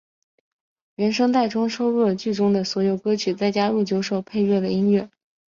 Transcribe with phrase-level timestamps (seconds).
[0.95, 5.11] 原声带中收录了剧中的所有歌曲再加入九首配乐的音乐。